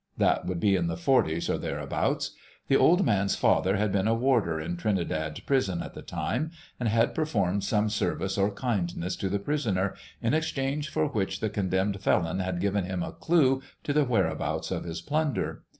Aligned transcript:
That 0.17 0.47
would 0.47 0.59
be 0.59 0.75
in 0.75 0.87
the 0.87 0.97
'forties 0.97 1.47
or 1.47 1.59
thereabouts. 1.59 2.31
The 2.69 2.75
old 2.75 3.05
man's 3.05 3.35
father 3.35 3.75
had 3.77 3.91
been 3.91 4.07
a 4.07 4.15
warder 4.15 4.59
in 4.59 4.75
Trinidad 4.75 5.39
prison 5.45 5.83
at 5.83 5.93
the 5.93 6.01
time, 6.01 6.49
and 6.79 6.89
had 6.89 7.13
performed 7.13 7.63
some 7.63 7.87
service 7.87 8.35
or 8.35 8.49
kindness 8.51 9.15
to 9.17 9.29
the 9.29 9.37
prisoner, 9.37 9.93
in 10.19 10.33
exchange 10.33 10.89
for 10.89 11.05
which 11.05 11.39
the 11.39 11.51
condemned 11.51 12.01
felon 12.01 12.39
had 12.39 12.59
given 12.59 12.83
him 12.85 13.03
a 13.03 13.11
clue 13.11 13.61
to 13.83 13.93
the 13.93 14.03
whereabouts 14.03 14.71
of 14.71 14.85
his 14.85 15.01
plunder. 15.01 15.65